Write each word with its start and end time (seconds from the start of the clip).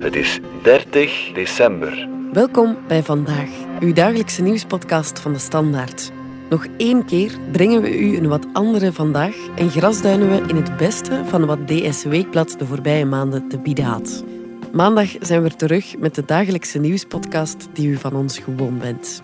Het 0.00 0.16
is 0.16 0.40
30 0.62 1.30
december. 1.34 2.08
Welkom 2.32 2.78
bij 2.88 3.02
Vandaag, 3.02 3.48
uw 3.80 3.92
dagelijkse 3.92 4.42
nieuwspodcast 4.42 5.20
van 5.20 5.32
de 5.32 5.38
Standaard. 5.38 6.10
Nog 6.48 6.66
één 6.76 7.04
keer 7.04 7.38
brengen 7.52 7.82
we 7.82 7.98
u 7.98 8.16
een 8.16 8.28
wat 8.28 8.46
andere 8.52 8.92
vandaag 8.92 9.36
en 9.56 9.70
grasduinen 9.70 10.30
we 10.30 10.48
in 10.48 10.56
het 10.56 10.76
beste 10.76 11.24
van 11.24 11.46
wat 11.46 11.68
DS 11.68 12.04
Weekblad 12.04 12.54
de 12.58 12.66
voorbije 12.66 13.04
maanden 13.04 13.48
te 13.48 13.58
bieden 13.58 13.84
had. 13.84 14.24
Maandag 14.72 15.08
zijn 15.20 15.42
we 15.42 15.56
terug 15.56 15.98
met 15.98 16.14
de 16.14 16.24
dagelijkse 16.24 16.78
nieuwspodcast 16.78 17.68
die 17.72 17.88
u 17.88 17.96
van 17.96 18.14
ons 18.14 18.38
gewoon 18.38 18.78
bent. 18.78 19.22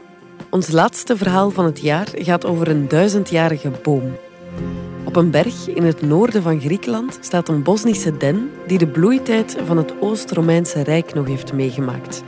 Ons 0.50 0.70
laatste 0.70 1.16
verhaal 1.16 1.50
van 1.50 1.64
het 1.64 1.80
jaar 1.80 2.08
gaat 2.14 2.44
over 2.44 2.68
een 2.68 2.88
duizendjarige 2.88 3.70
boom. 3.82 4.16
Op 5.16 5.22
een 5.22 5.30
berg 5.30 5.68
in 5.68 5.82
het 5.82 6.02
noorden 6.02 6.42
van 6.42 6.60
Griekenland 6.60 7.18
staat 7.20 7.48
een 7.48 7.62
Bosnische 7.62 8.16
den 8.16 8.50
die 8.66 8.78
de 8.78 8.86
bloeitijd 8.86 9.56
van 9.64 9.76
het 9.76 10.00
Oost-Romeinse 10.00 10.82
Rijk 10.82 11.14
nog 11.14 11.26
heeft 11.26 11.52
meegemaakt. 11.52 12.22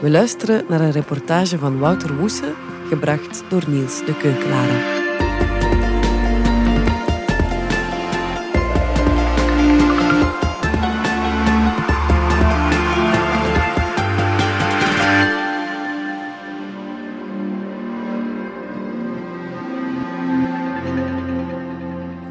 We 0.00 0.10
luisteren 0.10 0.64
naar 0.68 0.80
een 0.80 0.92
reportage 0.92 1.58
van 1.58 1.78
Wouter 1.78 2.16
Woese, 2.16 2.52
gebracht 2.88 3.42
door 3.48 3.62
Niels 3.68 4.04
de 4.04 4.16
Keukelare. 4.16 4.99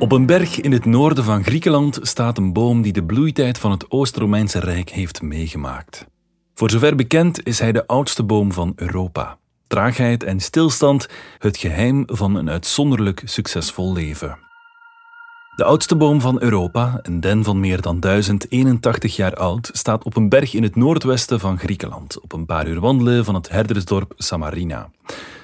Op 0.09 0.16
een 0.16 0.26
berg 0.26 0.62
in 0.62 0.72
het 0.72 0.86
noorden 0.86 1.23
van 1.23 1.44
Griekenland 1.44 1.99
staat 2.02 2.38
een 2.38 2.54
boom 2.54 2.81
die 2.81 2.94
de 2.94 3.04
bloeitijd 3.04 3.58
van 3.58 3.72
het 3.72 3.91
Oost-Romeinse 3.91 4.59
Rijk 4.59 4.90
heeft 4.90 5.22
meegemaakt. 5.22 6.05
Voor 6.54 6.70
zover 6.70 6.95
bekend 6.95 7.45
is 7.45 7.59
hij 7.59 7.72
de 7.72 7.88
oudste 7.88 8.23
boom 8.23 8.52
van 8.52 8.73
Europa. 8.76 9.38
Traagheid 9.68 10.24
en 10.24 10.40
stilstand, 10.40 11.07
het 11.38 11.57
geheim 11.57 12.04
van 12.05 12.35
een 12.35 12.49
uitzonderlijk 12.49 13.21
succesvol 13.26 13.93
leven. 13.93 14.48
De 15.60 15.65
oudste 15.65 15.96
boom 15.96 16.21
van 16.21 16.41
Europa, 16.41 16.99
een 17.02 17.20
den 17.20 17.43
van 17.43 17.60
meer 17.60 17.82
dan 17.82 17.99
1081 17.99 19.15
jaar 19.15 19.35
oud, 19.35 19.70
staat 19.74 20.04
op 20.04 20.16
een 20.16 20.29
berg 20.29 20.54
in 20.54 20.63
het 20.63 20.76
noordwesten 20.76 21.40
van 21.40 21.60
Griekenland, 21.60 22.20
op 22.20 22.34
een 22.34 22.46
paar 22.46 22.68
uur 22.68 22.79
wandelen 22.79 23.26
van 23.26 23.35
het 23.35 23.49
herdersdorp 23.49 24.13
Samarina. 24.18 24.90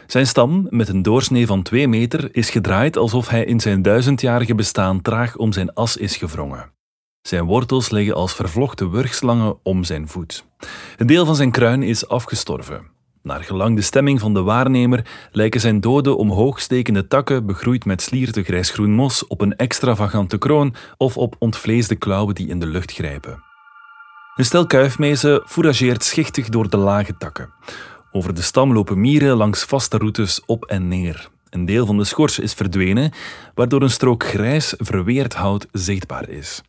Zijn 0.08 0.28
stam, 0.28 0.68
met 0.70 0.90
een 0.90 1.02
doorsnee 1.02 1.46
van 1.46 1.64
2 1.64 1.88
meter, 1.88 2.36
is 2.36 2.50
gedraaid 2.50 2.98
alsof 2.98 3.30
hij 3.30 3.46
in 3.46 3.60
zijn 3.60 3.82
duizendjarige 3.82 4.56
bestaan 4.56 5.02
traag 5.02 5.36
om 5.36 5.54
zijn 5.54 5.74
as 5.74 5.98
is 5.98 6.18
gevrongen. 6.18 6.72
Zijn 7.22 7.46
wortels 7.46 7.90
liggen 7.90 8.16
als 8.16 8.34
vervlochten 8.34 8.92
wurgslangen 8.92 9.58
om 9.64 9.84
zijn 9.84 10.08
voet. 10.08 10.46
Een 10.98 11.08
deel 11.08 11.26
van 11.26 11.36
zijn 11.36 11.52
kruin 11.52 11.84
is 11.84 12.08
afgestorven. 12.08 12.95
Naar 13.26 13.44
gelang 13.44 13.76
de 13.76 13.82
stemming 13.82 14.20
van 14.20 14.34
de 14.34 14.42
waarnemer 14.42 15.06
lijken 15.32 15.60
zijn 15.60 15.82
dode 15.82 16.16
omhoogstekende 16.16 17.08
takken 17.08 17.46
begroeid 17.46 17.86
met 17.86 18.02
slierte 18.02 18.44
grijsgroen 18.44 18.92
mos 18.92 19.28
op 19.28 19.42
een 19.42 19.56
extravagante 19.56 20.38
kroon 20.38 20.76
of 20.98 21.18
op 21.18 21.36
ontvleesde 21.40 21.96
klauwen 21.96 22.36
die 22.36 22.48
in 22.48 22.60
de 22.60 22.66
lucht 22.66 22.92
grijpen. 22.92 23.44
Een 24.36 24.46
stel 24.46 24.66
kuifmezen 24.66 25.42
fourageert 25.46 26.04
schichtig 26.04 26.50
door 26.50 26.70
de 26.70 26.78
lage 26.78 27.18
takken. 27.18 27.54
Over 28.12 28.34
de 28.34 28.42
stam 28.42 28.74
lopen 28.74 29.02
mieren 29.02 29.38
langs 29.38 29.64
vaste 29.64 29.98
routes 29.98 30.46
op 30.46 30.66
en 30.66 30.88
neer. 30.88 31.30
Een 31.50 31.66
deel 31.66 31.86
van 31.86 31.98
de 31.98 32.04
schors 32.04 32.40
is 32.40 32.54
verdwenen, 32.54 33.12
waardoor 33.54 33.82
een 33.82 33.90
strook 33.90 34.24
grijs, 34.26 34.74
verweerd 34.78 35.34
hout 35.34 35.68
zichtbaar 35.72 36.30
is. 36.30 36.62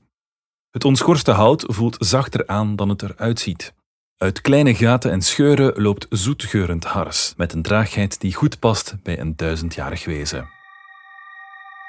Het 0.71 0.85
onschorste 0.85 1.31
hout 1.31 1.65
voelt 1.67 1.97
zachter 1.99 2.47
aan 2.47 2.77
dan 2.77 2.89
het 2.89 3.03
eruit 3.03 3.41
ziet. 3.41 3.75
Uit 4.19 4.41
kleine 4.41 4.75
gaten 4.75 5.11
en 5.11 5.23
scheuren 5.23 5.83
loopt 5.83 6.07
zoetgeurend 6.11 6.85
hars, 6.85 7.35
met 7.37 7.53
een 7.53 7.63
traagheid 7.63 8.21
die 8.21 8.35
goed 8.35 8.59
past 8.59 8.97
bij 9.03 9.21
een 9.21 9.37
duizendjarig 9.37 10.05
wezen. 10.05 10.49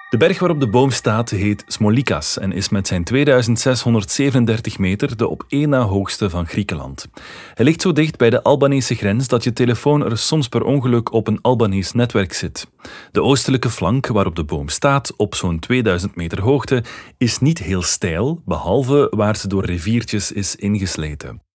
De 0.09 0.17
berg 0.17 0.39
waarop 0.39 0.59
de 0.59 0.69
boom 0.69 0.91
staat 0.91 1.29
heet 1.29 1.63
Smolikas 1.67 2.37
en 2.37 2.51
is 2.51 2.69
met 2.69 2.87
zijn 2.87 3.03
2637 3.03 4.77
meter 4.77 5.17
de 5.17 5.27
op 5.27 5.45
één 5.47 5.69
na 5.69 5.81
hoogste 5.81 6.29
van 6.29 6.47
Griekenland. 6.47 7.07
Hij 7.53 7.65
ligt 7.65 7.81
zo 7.81 7.91
dicht 7.91 8.17
bij 8.17 8.29
de 8.29 8.43
Albanese 8.43 8.95
grens 8.95 9.27
dat 9.27 9.43
je 9.43 9.53
telefoon 9.53 10.05
er 10.05 10.17
soms 10.17 10.47
per 10.47 10.63
ongeluk 10.63 11.11
op 11.11 11.27
een 11.27 11.41
Albanees 11.41 11.91
netwerk 11.91 12.33
zit. 12.33 12.67
De 13.11 13.23
oostelijke 13.23 13.69
flank 13.69 14.07
waarop 14.07 14.35
de 14.35 14.43
boom 14.43 14.69
staat, 14.69 15.13
op 15.15 15.35
zo'n 15.35 15.59
2000 15.59 16.15
meter 16.15 16.41
hoogte, 16.41 16.83
is 17.17 17.39
niet 17.39 17.59
heel 17.59 17.81
steil, 17.81 18.41
behalve 18.45 19.07
waar 19.11 19.35
ze 19.35 19.47
door 19.47 19.65
riviertjes 19.65 20.31
is 20.31 20.55
ingesleten. 20.55 21.46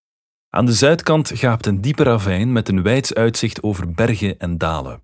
Aan 0.55 0.67
de 0.67 0.73
zuidkant 0.73 1.31
gaapt 1.35 1.67
een 1.67 1.81
diepe 1.81 2.03
ravijn 2.03 2.53
met 2.53 2.69
een 2.69 2.83
wijds 2.83 3.15
uitzicht 3.15 3.63
over 3.63 3.93
bergen 3.93 4.39
en 4.39 4.59
dalen. 4.59 5.03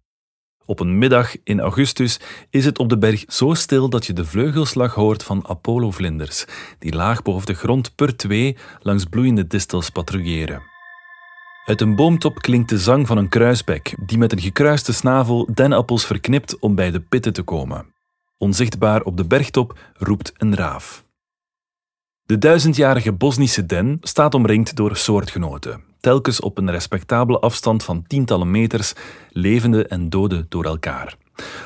Op 0.65 0.81
een 0.81 0.99
middag 0.99 1.35
in 1.45 1.61
augustus 1.61 2.21
is 2.51 2.65
het 2.65 2.79
op 2.79 2.89
de 2.89 2.99
berg 2.99 3.25
zo 3.27 3.55
stil 3.55 3.89
dat 3.89 4.07
je 4.07 4.13
de 4.13 4.25
vleugelslag 4.25 4.95
hoort 4.95 5.23
van 5.23 5.49
Apollo-vlinders, 5.49 6.45
die 6.79 6.95
laag 6.95 7.23
boven 7.23 7.47
de 7.47 7.55
grond 7.55 7.95
per 7.95 8.17
twee 8.17 8.57
langs 8.81 9.05
bloeiende 9.05 9.47
distels 9.47 9.91
patrouilleren. 9.91 10.63
Uit 11.65 11.81
een 11.81 11.97
boomtop 11.97 12.39
klinkt 12.39 12.69
de 12.69 12.79
zang 12.79 13.07
van 13.07 13.17
een 13.17 13.29
kruisbek, 13.29 13.95
die 14.07 14.19
met 14.19 14.33
een 14.33 14.41
gekruiste 14.41 14.93
snavel 14.93 15.49
denappels 15.55 16.07
verknipt 16.07 16.59
om 16.59 16.75
bij 16.75 16.91
de 16.91 17.01
pitten 17.01 17.33
te 17.33 17.43
komen. 17.43 17.95
Onzichtbaar 18.37 19.03
op 19.03 19.17
de 19.17 19.25
bergtop 19.25 19.79
roept 19.95 20.33
een 20.37 20.55
raaf. 20.55 21.07
De 22.29 22.39
duizendjarige 22.39 23.13
Bosnische 23.13 23.67
den 23.67 23.99
staat 24.01 24.35
omringd 24.35 24.77
door 24.77 24.97
soortgenoten, 24.97 25.81
telkens 26.01 26.41
op 26.41 26.59
een 26.59 26.71
respectabele 26.71 27.39
afstand 27.39 27.85
van 27.85 28.05
tientallen 28.07 28.51
meters, 28.51 28.93
levende 29.31 29.87
en 29.87 30.09
dode 30.09 30.47
door 30.49 30.65
elkaar. 30.65 31.15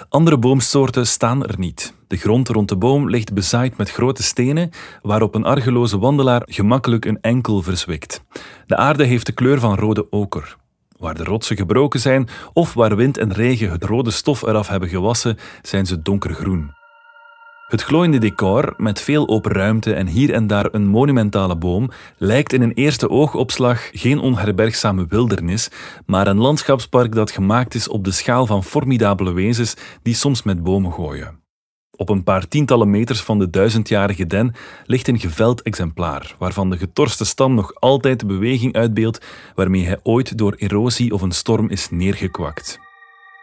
Andere 0.09 0.39
boomsoorten 0.39 1.06
staan 1.06 1.45
er 1.47 1.59
niet. 1.59 1.95
De 2.06 2.17
grond 2.17 2.49
rond 2.49 2.69
de 2.69 2.77
boom 2.77 3.11
ligt 3.11 3.34
bezaaid 3.34 3.77
met 3.77 3.91
grote 3.91 4.23
stenen, 4.23 4.71
waarop 5.00 5.34
een 5.34 5.45
argeloze 5.45 5.99
wandelaar 5.99 6.43
gemakkelijk 6.45 7.05
een 7.05 7.21
enkel 7.21 7.62
verzwikt. 7.62 8.23
De 8.67 8.77
aarde 8.77 9.05
heeft 9.05 9.27
de 9.27 9.33
kleur 9.33 9.61
van 9.61 9.75
rode 9.75 10.06
oker. 10.11 10.56
Waar 10.99 11.15
de 11.15 11.25
rotsen 11.25 11.56
gebroken 11.56 12.00
zijn 12.00 12.29
of 12.53 12.75
waar 12.75 12.97
wind 12.97 13.19
en 13.19 13.33
regen 13.33 13.71
het 13.71 13.84
rode 13.84 14.11
stof 14.11 14.43
eraf 14.43 14.69
hebben 14.69 14.89
gewassen, 14.89 15.39
zijn 15.62 15.87
ze 15.87 16.03
donkergroen. 16.03 16.81
Het 17.72 17.83
glooiende 17.83 18.19
decor, 18.19 18.75
met 18.77 19.00
veel 19.00 19.28
open 19.28 19.53
ruimte 19.53 19.94
en 19.94 20.06
hier 20.06 20.33
en 20.33 20.47
daar 20.47 20.69
een 20.72 20.87
monumentale 20.87 21.56
boom, 21.56 21.91
lijkt 22.16 22.53
in 22.53 22.62
een 22.62 22.72
eerste 22.72 23.10
oogopslag 23.10 23.91
geen 23.93 24.19
onherbergzame 24.19 25.06
wildernis, 25.09 25.71
maar 26.06 26.27
een 26.27 26.38
landschapspark 26.38 27.15
dat 27.15 27.31
gemaakt 27.31 27.75
is 27.75 27.88
op 27.88 28.05
de 28.05 28.11
schaal 28.11 28.47
van 28.47 28.65
formidabele 28.65 29.32
wezens 29.32 29.75
die 30.03 30.15
soms 30.15 30.43
met 30.43 30.62
bomen 30.62 30.93
gooien. 30.93 31.41
Op 31.97 32.09
een 32.09 32.22
paar 32.22 32.49
tientallen 32.49 32.91
meters 32.91 33.21
van 33.21 33.38
de 33.38 33.50
duizendjarige 33.50 34.27
den 34.27 34.55
ligt 34.84 35.09
een 35.09 35.21
geveld 35.21 35.62
exemplaar, 35.62 36.34
waarvan 36.38 36.71
de 36.71 36.78
getorste 36.78 37.25
stam 37.25 37.55
nog 37.55 37.75
altijd 37.75 38.21
de 38.21 38.27
beweging 38.27 38.75
uitbeeldt 38.75 39.27
waarmee 39.55 39.84
hij 39.84 40.00
ooit 40.03 40.38
door 40.38 40.55
erosie 40.55 41.12
of 41.12 41.22
een 41.22 41.32
storm 41.32 41.69
is 41.69 41.91
neergekwakt 41.91 42.81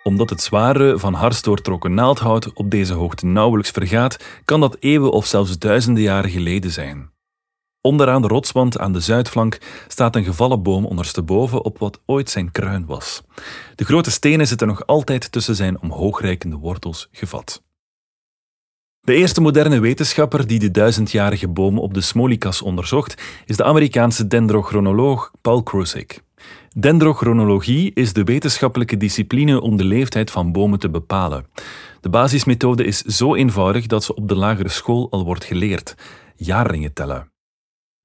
omdat 0.04 0.30
het 0.30 0.42
zware, 0.42 1.00
van 1.00 1.14
hars 1.14 1.42
doortrokken 1.42 1.94
naaldhout 1.94 2.54
op 2.54 2.72
deze 2.72 2.94
hoogte 2.94 3.26
nauwelijks 3.26 3.72
vergaat, 3.72 4.24
kan 4.46 4.60
dat 4.60 4.78
eeuwen 4.80 5.12
of 5.12 5.26
zelfs 5.26 5.58
duizenden 5.58 6.04
jaren 6.04 6.32
geleden 6.32 6.72
zijn. 6.72 7.12
Onderaan 7.82 8.22
de 8.22 8.28
rotswand 8.28 8.80
aan 8.80 8.94
de 8.94 9.00
zuidflank 9.00 9.58
staat 9.88 10.16
een 10.16 10.24
gevallen 10.24 10.64
boom 10.64 10.86
ondersteboven 10.86 11.64
op 11.64 11.78
wat 11.78 12.00
ooit 12.06 12.30
zijn 12.30 12.52
kruin 12.52 12.86
was. 12.86 13.24
De 13.76 13.86
grote 13.86 14.12
stenen 14.12 14.48
zitten 14.48 14.68
nog 14.68 14.86
altijd 14.86 15.32
tussen 15.32 15.56
zijn 15.56 15.82
omhoogreikende 15.82 16.56
wortels 16.56 17.08
gevat. 17.12 17.64
De 19.02 19.14
eerste 19.14 19.42
moderne 19.42 19.80
wetenschapper 19.80 20.48
die 20.48 20.60
de 20.60 20.72
duizendjarige 20.72 21.48
boom 21.48 21.80
op 21.80 21.94
de 21.94 22.02
Smolikas 22.02 22.62
onderzocht, 22.62 23.22
is 23.46 23.58
de 23.58 23.64
Amerikaanse 23.64 24.28
dendrochronoloog 24.28 25.32
Paul 25.42 25.64
Krusick. 25.64 26.24
Dendrochronologie 26.76 27.92
is 27.94 28.14
de 28.14 28.24
wetenschappelijke 28.24 28.98
discipline 28.98 29.62
om 29.62 29.78
de 29.78 29.84
leeftijd 29.84 30.32
van 30.32 30.52
bomen 30.52 30.80
te 30.80 30.90
bepalen. 30.90 31.46
De 32.02 32.10
basismethode 32.10 32.84
is 32.84 33.02
zo 33.02 33.36
eenvoudig 33.36 33.86
dat 33.86 34.04
ze 34.04 34.16
op 34.16 34.28
de 34.28 34.36
lagere 34.36 34.70
school 34.70 35.08
al 35.10 35.24
wordt 35.24 35.44
geleerd: 35.44 35.96
jaarringen 36.36 36.94
tellen. 36.94 37.32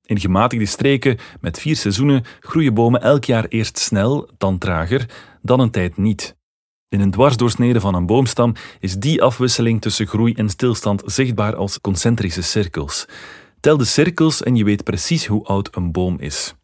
In 0.07 0.21
gematigde 0.21 0.67
streken 0.67 1.19
met 1.41 1.61
vier 1.61 1.77
seizoenen 1.77 2.25
groeien 2.41 2.75
bomen 2.75 3.03
elk 3.03 3.25
jaar 3.25 3.47
eerst 3.49 3.79
snel, 3.79 4.29
dan 4.39 4.59
trager, 4.59 5.11
dan 5.43 5.61
een 5.61 5.71
tijd 5.71 5.97
niet. 5.97 6.37
In 6.89 7.01
een 7.01 7.11
dwarsdoorsnede 7.11 7.81
van 7.81 7.95
een 7.95 8.07
boomstam 8.07 8.55
is 8.81 8.97
die 8.97 9.23
afwisseling 9.23 9.81
tussen 9.81 10.07
groei 10.07 10.33
en 10.33 10.49
stilstand 10.49 11.03
zichtbaar 11.05 11.57
als 11.57 11.81
concentrische 11.81 12.43
cirkels. 12.43 13.07
Tel 13.61 13.77
de 13.77 13.85
cirkels 13.85 14.43
en 14.43 14.57
je 14.57 14.65
weet 14.65 14.85
precies 14.85 15.27
hoe 15.27 15.45
oud 15.45 15.77
een 15.77 15.93
boom 15.93 16.19
is. 16.21 16.55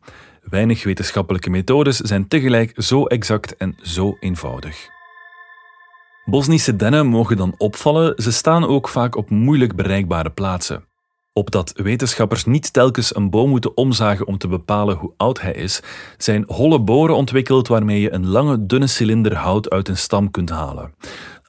Weinig 0.50 0.84
wetenschappelijke 0.84 1.50
methodes 1.50 1.96
zijn 1.96 2.28
tegelijk 2.28 2.72
zo 2.76 3.06
exact 3.06 3.56
en 3.56 3.76
zo 3.82 4.16
eenvoudig. 4.20 4.88
Bosnische 6.24 6.76
dennen 6.76 7.06
mogen 7.06 7.36
dan 7.36 7.54
opvallen, 7.56 8.22
ze 8.22 8.32
staan 8.32 8.66
ook 8.66 8.88
vaak 8.88 9.16
op 9.16 9.30
moeilijk 9.30 9.76
bereikbare 9.76 10.30
plaatsen. 10.30 10.84
Opdat 11.32 11.72
wetenschappers 11.74 12.44
niet 12.44 12.72
telkens 12.72 13.16
een 13.16 13.30
boom 13.30 13.50
moeten 13.50 13.76
omzagen 13.76 14.26
om 14.26 14.38
te 14.38 14.48
bepalen 14.48 14.96
hoe 14.96 15.12
oud 15.16 15.40
hij 15.40 15.52
is, 15.52 15.82
zijn 16.18 16.44
holle 16.46 16.80
boren 16.80 17.16
ontwikkeld 17.16 17.68
waarmee 17.68 18.00
je 18.00 18.12
een 18.12 18.26
lange, 18.26 18.66
dunne 18.66 18.86
cilinder 18.86 19.36
hout 19.36 19.70
uit 19.70 19.88
een 19.88 19.96
stam 19.96 20.30
kunt 20.30 20.50
halen. 20.50 20.94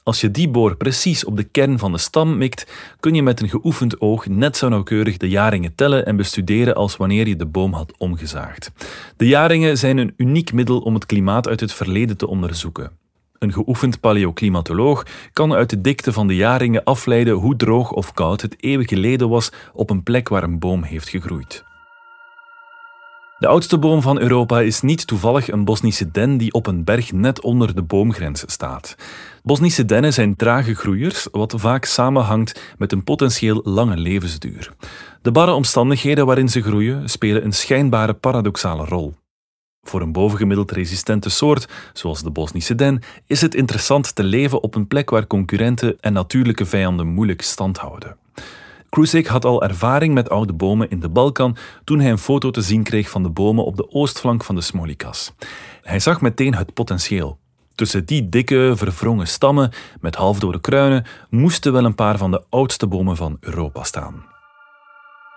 Als 0.04 0.20
je 0.20 0.30
die 0.30 0.48
boor 0.48 0.76
precies 0.76 1.24
op 1.24 1.36
de 1.36 1.44
kern 1.44 1.78
van 1.78 1.92
de 1.92 1.98
stam 1.98 2.38
mikt, 2.38 2.66
kun 3.00 3.14
je 3.14 3.22
met 3.22 3.40
een 3.40 3.48
geoefend 3.48 4.00
oog 4.00 4.26
net 4.26 4.56
zo 4.56 4.68
nauwkeurig 4.68 5.16
de 5.16 5.28
jaringen 5.28 5.74
tellen 5.74 6.06
en 6.06 6.16
bestuderen 6.16 6.74
als 6.74 6.96
wanneer 6.96 7.28
je 7.28 7.36
de 7.36 7.46
boom 7.46 7.72
had 7.72 7.92
omgezaagd. 7.98 8.72
De 9.16 9.26
jaringen 9.26 9.78
zijn 9.78 9.98
een 9.98 10.14
uniek 10.16 10.52
middel 10.52 10.78
om 10.78 10.94
het 10.94 11.06
klimaat 11.06 11.48
uit 11.48 11.60
het 11.60 11.72
verleden 11.72 12.16
te 12.16 12.26
onderzoeken. 12.26 12.90
Een 13.38 13.52
geoefend 13.52 14.00
paleoclimatoloog 14.00 15.06
kan 15.32 15.52
uit 15.52 15.70
de 15.70 15.80
dikte 15.80 16.12
van 16.12 16.26
de 16.26 16.36
jaringen 16.36 16.84
afleiden 16.84 17.34
hoe 17.34 17.56
droog 17.56 17.92
of 17.92 18.12
koud 18.12 18.40
het 18.40 18.62
eeuwen 18.62 18.88
geleden 18.88 19.28
was 19.28 19.52
op 19.72 19.90
een 19.90 20.02
plek 20.02 20.28
waar 20.28 20.42
een 20.42 20.58
boom 20.58 20.82
heeft 20.82 21.08
gegroeid. 21.08 21.64
De 23.38 23.48
oudste 23.48 23.78
boom 23.78 24.02
van 24.02 24.20
Europa 24.20 24.60
is 24.60 24.80
niet 24.80 25.06
toevallig 25.06 25.50
een 25.50 25.64
Bosnische 25.64 26.10
den 26.10 26.36
die 26.36 26.52
op 26.52 26.66
een 26.66 26.84
berg 26.84 27.12
net 27.12 27.40
onder 27.40 27.74
de 27.74 27.82
boomgrens 27.82 28.44
staat. 28.46 28.96
Bosnische 29.42 29.84
dennen 29.84 30.12
zijn 30.12 30.36
trage 30.36 30.74
groeiers, 30.74 31.28
wat 31.30 31.54
vaak 31.56 31.84
samenhangt 31.84 32.74
met 32.78 32.92
een 32.92 33.04
potentieel 33.04 33.60
lange 33.64 33.96
levensduur. 33.96 34.72
De 35.22 35.30
barre 35.32 35.52
omstandigheden 35.52 36.26
waarin 36.26 36.48
ze 36.48 36.62
groeien 36.62 37.08
spelen 37.08 37.44
een 37.44 37.52
schijnbare 37.52 38.14
paradoxale 38.14 38.84
rol. 38.84 39.14
Voor 39.82 40.00
een 40.00 40.12
bovengemiddeld 40.12 40.70
resistente 40.70 41.30
soort, 41.30 41.68
zoals 41.92 42.22
de 42.22 42.30
Bosnische 42.30 42.74
den, 42.74 43.02
is 43.26 43.40
het 43.40 43.54
interessant 43.54 44.14
te 44.14 44.22
leven 44.22 44.62
op 44.62 44.74
een 44.74 44.86
plek 44.86 45.10
waar 45.10 45.26
concurrenten 45.26 45.96
en 46.00 46.12
natuurlijke 46.12 46.66
vijanden 46.66 47.06
moeilijk 47.06 47.42
stand 47.42 47.78
houden. 47.78 48.16
Krusik 48.88 49.26
had 49.26 49.44
al 49.44 49.62
ervaring 49.62 50.14
met 50.14 50.30
oude 50.30 50.52
bomen 50.52 50.90
in 50.90 51.00
de 51.00 51.08
Balkan 51.08 51.56
toen 51.84 52.00
hij 52.00 52.10
een 52.10 52.18
foto 52.18 52.50
te 52.50 52.62
zien 52.62 52.82
kreeg 52.82 53.10
van 53.10 53.22
de 53.22 53.30
bomen 53.30 53.64
op 53.64 53.76
de 53.76 53.90
oostflank 53.90 54.44
van 54.44 54.54
de 54.54 54.60
Smolikas. 54.60 55.32
Hij 55.82 55.98
zag 56.00 56.20
meteen 56.20 56.54
het 56.54 56.74
potentieel. 56.74 57.38
Tussen 57.74 58.04
die 58.04 58.28
dikke, 58.28 58.72
verwrongen 58.76 59.26
stammen 59.26 59.70
met 60.00 60.14
halfdode 60.14 60.60
kruinen 60.60 61.04
moesten 61.30 61.72
wel 61.72 61.84
een 61.84 61.94
paar 61.94 62.18
van 62.18 62.30
de 62.30 62.42
oudste 62.48 62.86
bomen 62.86 63.16
van 63.16 63.36
Europa 63.40 63.84
staan. 63.84 64.30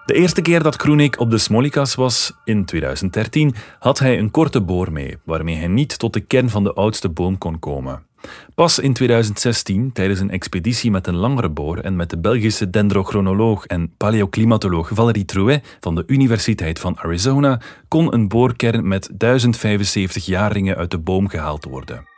De 0.05 0.13
eerste 0.13 0.41
keer 0.41 0.63
dat 0.63 0.75
Kroenik 0.75 1.19
op 1.19 1.29
de 1.29 1.37
Smolikas 1.37 1.95
was, 1.95 2.33
in 2.43 2.65
2013, 2.65 3.55
had 3.79 3.99
hij 3.99 4.19
een 4.19 4.31
korte 4.31 4.61
boor 4.61 4.91
mee, 4.91 5.17
waarmee 5.23 5.55
hij 5.55 5.67
niet 5.67 5.99
tot 5.99 6.13
de 6.13 6.19
kern 6.19 6.49
van 6.49 6.63
de 6.63 6.73
oudste 6.73 7.09
boom 7.09 7.37
kon 7.37 7.59
komen. 7.59 8.05
Pas 8.55 8.79
in 8.79 8.93
2016, 8.93 9.91
tijdens 9.91 10.19
een 10.19 10.29
expeditie 10.29 10.91
met 10.91 11.07
een 11.07 11.15
langere 11.15 11.49
boor 11.49 11.77
en 11.77 11.95
met 11.95 12.09
de 12.09 12.17
Belgische 12.17 12.69
dendrochronoloog 12.69 13.65
en 13.65 13.93
paleoclimatoloog 13.97 14.89
Valérie 14.93 15.25
Trouet 15.25 15.77
van 15.79 15.95
de 15.95 16.03
Universiteit 16.07 16.79
van 16.79 16.97
Arizona, 16.97 17.61
kon 17.87 18.13
een 18.13 18.27
boorkern 18.27 18.87
met 18.87 19.09
1075 19.13 20.25
jaarringen 20.25 20.75
uit 20.75 20.91
de 20.91 20.99
boom 20.99 21.27
gehaald 21.27 21.65
worden. 21.65 22.14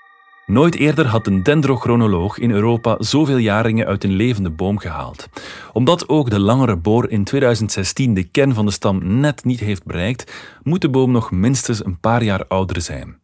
Nooit 0.47 0.75
eerder 0.75 1.05
had 1.05 1.27
een 1.27 1.44
dendrochronoloog 1.44 2.38
in 2.38 2.51
Europa 2.51 2.95
zoveel 2.99 3.38
jaringen 3.38 3.85
uit 3.85 4.03
een 4.03 4.15
levende 4.15 4.49
boom 4.49 4.77
gehaald. 4.77 5.27
Omdat 5.73 6.09
ook 6.09 6.29
de 6.29 6.39
langere 6.39 6.75
boor 6.75 7.09
in 7.09 7.23
2016 7.23 8.13
de 8.13 8.23
kern 8.23 8.53
van 8.53 8.65
de 8.65 8.71
stam 8.71 9.19
net 9.19 9.44
niet 9.45 9.59
heeft 9.59 9.83
bereikt, 9.83 10.31
moet 10.63 10.81
de 10.81 10.89
boom 10.89 11.11
nog 11.11 11.31
minstens 11.31 11.85
een 11.85 11.99
paar 11.99 12.23
jaar 12.23 12.45
ouder 12.47 12.81
zijn. 12.81 13.19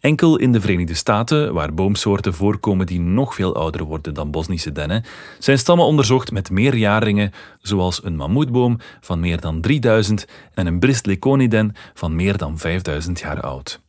Enkel 0.00 0.38
in 0.38 0.52
de 0.52 0.60
Verenigde 0.60 0.94
Staten, 0.94 1.52
waar 1.52 1.74
boomsoorten 1.74 2.34
voorkomen 2.34 2.86
die 2.86 3.00
nog 3.00 3.34
veel 3.34 3.54
ouder 3.54 3.84
worden 3.84 4.14
dan 4.14 4.30
Bosnische 4.30 4.72
dennen, 4.72 5.04
zijn 5.38 5.58
stammen 5.58 5.86
onderzocht 5.86 6.32
met 6.32 6.50
meer 6.50 6.76
jaringen, 6.76 7.32
zoals 7.60 8.04
een 8.04 8.16
mammoetboom 8.16 8.78
van 9.00 9.20
meer 9.20 9.40
dan 9.40 9.60
3000 9.60 10.26
en 10.54 10.66
een 10.66 10.78
bristleconiden 10.78 11.72
van 11.94 12.16
meer 12.16 12.36
dan 12.36 12.58
5000 12.58 13.20
jaar 13.20 13.40
oud. 13.40 13.80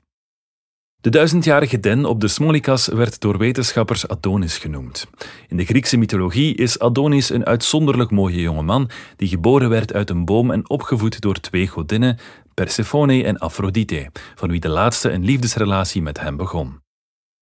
De 1.04 1.10
duizendjarige 1.10 1.80
den 1.80 2.06
op 2.06 2.22
de 2.22 2.28
Smolikas 2.28 2.88
werd 2.88 3.20
door 3.20 3.38
wetenschappers 3.38 4.08
Adonis 4.08 4.58
genoemd. 4.58 5.08
In 5.48 5.58
de 5.58 5.66
Griekse 5.66 5.98
mythologie 5.98 6.56
is 6.56 6.80
Adonis 6.80 7.30
een 7.30 7.46
uitzonderlijk 7.46 8.12
mooie 8.12 8.42
jongeman 8.42 8.90
die 9.16 9.28
geboren 9.28 9.70
werd 9.70 9.94
uit 9.94 10.10
een 10.10 10.26
boom 10.26 10.52
en 10.52 10.70
opgevoed 10.70 11.22
door 11.22 11.40
twee 11.40 11.68
godinnen, 11.68 12.18
Persephone 12.54 13.24
en 13.24 13.38
Aphrodite, 13.38 14.10
van 14.36 14.50
wie 14.50 14.60
de 14.60 14.70
laatste 14.70 15.12
een 15.12 15.24
liefdesrelatie 15.24 16.02
met 16.02 16.20
hem 16.20 16.38
begon. 16.38 16.80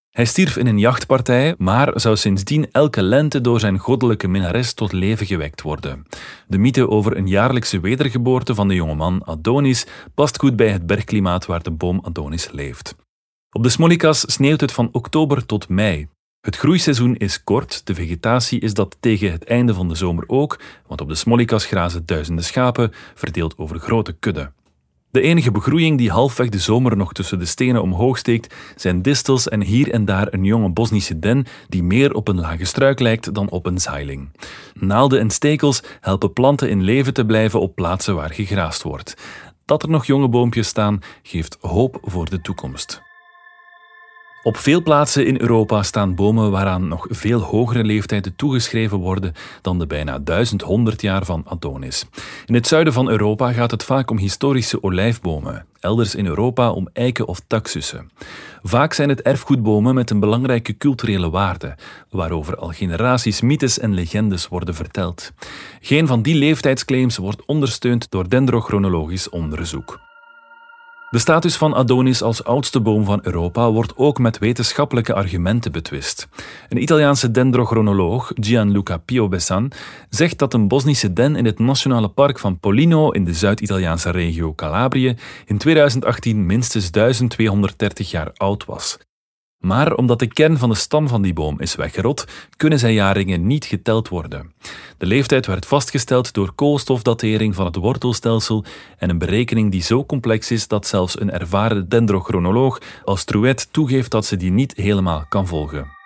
Hij 0.10 0.26
stierf 0.26 0.58
in 0.58 0.68
een 0.68 0.80
jachtpartij, 0.80 1.56
maar 1.58 1.92
zou 2.00 2.16
sindsdien 2.16 2.68
elke 2.72 3.02
lente 3.02 3.42
door 3.42 3.60
zijn 3.60 3.78
goddelijke 3.78 4.28
minnares 4.28 4.74
tot 4.74 4.92
leven 4.92 5.26
gewekt 5.26 5.62
worden. 5.62 6.06
De 6.48 6.58
mythe 6.58 6.90
over 6.90 7.18
een 7.18 7.28
jaarlijkse 7.28 7.80
wedergeboorte 7.80 8.56
van 8.56 8.68
de 8.68 8.76
jongeman 8.76 9.24
Adonis 9.26 9.86
past 10.16 10.40
goed 10.40 10.56
bij 10.56 10.70
het 10.70 10.86
bergklimaat 10.86 11.46
waar 11.46 11.64
de 11.64 11.72
boom 11.72 12.00
Adonis 12.04 12.52
leeft. 12.52 12.96
Op 13.54 13.64
de 13.64 13.70
Smolikas 13.70 14.32
sneeuwt 14.32 14.62
het 14.62 14.72
van 14.72 14.90
oktober 14.92 15.46
tot 15.46 15.70
mei. 15.70 16.08
Het 16.42 16.56
groeiseizoen 16.56 17.16
is 17.16 17.44
kort, 17.44 17.86
de 17.86 17.96
vegetatie 17.96 18.60
is 18.60 18.74
dat 18.74 18.98
tegen 19.00 19.32
het 19.32 19.44
einde 19.44 19.74
van 19.74 19.88
de 19.88 19.96
zomer 19.96 20.24
ook, 20.28 20.60
want 20.88 21.02
op 21.02 21.08
de 21.08 21.16
Smolikas 21.16 21.66
grazen 21.66 22.06
duizenden 22.06 22.44
schapen, 22.44 22.92
verdeeld 23.16 23.58
over 23.58 23.80
grote 23.80 24.14
kudden. 24.20 24.54
De 25.10 25.22
enige 25.22 25.52
begroeiing 25.52 25.98
die 25.98 26.12
halfweg 26.12 26.50
de 26.50 26.60
zomer 26.60 26.98
nog 26.98 27.14
tussen 27.14 27.40
de 27.40 27.46
stenen 27.46 27.82
omhoog 27.82 28.18
steekt, 28.18 28.56
zijn 28.76 29.02
distels 29.02 29.50
en 29.50 29.62
hier 29.62 29.92
en 29.92 30.06
daar 30.06 30.28
een 30.34 30.44
jonge 30.44 30.70
Bosnische 30.70 31.20
den 31.20 31.46
die 31.70 31.84
meer 31.84 32.14
op 32.14 32.28
een 32.28 32.40
lage 32.40 32.66
struik 32.66 33.00
lijkt 33.00 33.34
dan 33.34 33.50
op 33.50 33.66
een 33.66 33.80
zeiling. 33.80 34.30
Naalden 34.74 35.20
en 35.20 35.30
stekels 35.30 35.84
helpen 36.00 36.34
planten 36.34 36.70
in 36.70 36.84
leven 36.84 37.14
te 37.14 37.26
blijven 37.26 37.60
op 37.60 37.76
plaatsen 37.76 38.16
waar 38.16 38.34
gegraast 38.34 38.84
wordt. 38.84 39.14
Dat 39.66 39.84
er 39.84 39.90
nog 39.90 40.06
jonge 40.06 40.30
boompjes 40.30 40.68
staan, 40.68 41.00
geeft 41.24 41.58
hoop 41.62 41.98
voor 42.02 42.30
de 42.30 42.42
toekomst. 42.42 43.02
Op 44.44 44.58
veel 44.58 44.82
plaatsen 44.82 45.26
in 45.26 45.42
Europa 45.42 45.84
staan 45.84 46.16
bomen 46.16 46.52
waaraan 46.52 46.88
nog 46.88 47.08
veel 47.10 47.40
hogere 47.40 47.84
leeftijden 47.84 48.36
toegeschreven 48.36 48.98
worden 48.98 49.34
dan 49.62 49.80
de 49.80 49.88
bijna 49.88 50.20
1100 50.20 51.02
jaar 51.02 51.26
van 51.26 51.44
Adonis. 51.46 52.06
In 52.46 52.54
het 52.54 52.68
zuiden 52.68 52.94
van 52.94 53.10
Europa 53.10 53.52
gaat 53.52 53.72
het 53.72 53.84
vaak 53.84 54.10
om 54.10 54.18
historische 54.18 54.84
olijfbomen, 54.84 55.66
elders 55.80 56.16
in 56.16 56.26
Europa 56.26 56.72
om 56.72 56.90
eiken 56.94 57.28
of 57.28 57.42
taxussen. 57.48 58.12
Vaak 58.64 58.94
zijn 58.94 59.10
het 59.10 59.22
erfgoedbomen 59.22 59.96
met 59.96 60.10
een 60.10 60.20
belangrijke 60.20 60.78
culturele 60.78 61.30
waarde, 61.30 61.76
waarover 62.10 62.56
al 62.58 62.70
generaties 62.70 63.42
mythes 63.42 63.80
en 63.80 63.94
legendes 63.94 64.48
worden 64.48 64.76
verteld. 64.76 65.32
Geen 65.82 66.08
van 66.08 66.22
die 66.22 66.36
leeftijdsclaims 66.36 67.18
wordt 67.18 67.46
ondersteund 67.46 68.12
door 68.12 68.30
dendrochronologisch 68.30 69.30
onderzoek. 69.30 70.11
De 71.12 71.20
status 71.20 71.56
van 71.56 71.74
Adonis 71.74 72.22
als 72.22 72.44
oudste 72.44 72.80
boom 72.80 73.06
van 73.06 73.20
Europa 73.24 73.72
wordt 73.72 73.94
ook 73.96 74.20
met 74.20 74.38
wetenschappelijke 74.38 75.14
argumenten 75.14 75.72
betwist. 75.72 76.28
Een 76.70 76.82
Italiaanse 76.82 77.32
dendrochronoloog, 77.32 78.32
Gianluca 78.36 78.98
Piovessan, 78.98 79.72
zegt 80.10 80.38
dat 80.38 80.54
een 80.54 80.68
Bosnische 80.68 81.14
den 81.14 81.36
in 81.36 81.46
het 81.46 81.60
nationale 81.60 82.10
park 82.10 82.40
van 82.40 82.60
Pollino 82.60 83.10
in 83.10 83.24
de 83.24 83.34
Zuid-Italiaanse 83.34 84.10
regio 84.10 84.54
Calabrië 84.54 85.16
in 85.46 85.58
2018 85.58 86.46
minstens 86.46 86.92
1230 86.92 88.12
jaar 88.12 88.32
oud 88.34 88.66
was. 88.66 88.98
Maar 89.62 89.94
omdat 89.94 90.20
de 90.20 90.28
kern 90.28 90.58
van 90.58 90.70
de 90.70 90.76
stam 90.76 91.08
van 91.08 91.22
die 91.22 91.34
boom 91.34 91.60
is 91.60 91.76
weggerot, 91.76 92.26
kunnen 92.58 92.80
zijn 92.80 92.94
jaringen 92.94 93.48
niet 93.48 93.66
geteld 93.66 94.10
worden. 94.10 94.52
De 94.98 95.06
leeftijd 95.06 95.46
werd 95.46 95.66
vastgesteld 95.66 96.34
door 96.34 96.54
koolstofdatering 96.54 97.56
van 97.56 97.66
het 97.66 97.76
wortelstelsel 97.76 98.64
en 98.98 99.10
een 99.10 99.18
berekening 99.18 99.72
die 99.72 99.82
zo 99.82 100.06
complex 100.06 100.52
is 100.52 100.68
dat 100.68 100.88
zelfs 100.88 101.20
een 101.20 101.32
ervaren 101.32 101.90
dendrochronoloog 101.90 102.82
als 103.04 103.24
Trouet 103.24 103.68
toegeeft 103.74 104.12
dat 104.12 104.26
ze 104.26 104.38
die 104.38 104.52
niet 104.52 104.74
helemaal 104.76 105.26
kan 105.30 105.48
volgen. 105.48 106.00